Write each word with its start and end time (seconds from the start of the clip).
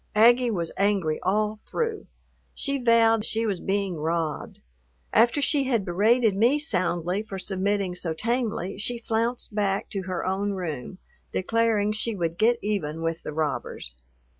Aggie 0.15 0.49
was 0.49 0.71
angry 0.77 1.19
all 1.21 1.57
through. 1.57 2.07
She 2.55 2.81
vowed 2.81 3.23
she 3.23 3.45
was 3.45 3.59
being 3.59 3.97
robbed. 3.97 4.57
After 5.13 5.43
she 5.43 5.65
had 5.65 5.85
berated 5.85 6.35
me 6.35 6.57
soundly 6.57 7.21
for 7.21 7.37
submitting 7.37 7.93
so 7.93 8.11
tamely, 8.11 8.79
she 8.79 8.97
flounced 8.97 9.53
back 9.53 9.91
to 9.91 10.01
her 10.07 10.25
own 10.25 10.53
room, 10.53 10.97
declaring 11.31 11.91
she 11.91 12.15
would 12.15 12.39
get 12.39 12.57
even 12.63 13.03
with 13.03 13.21
the 13.21 13.31
robbers. 13.31 13.93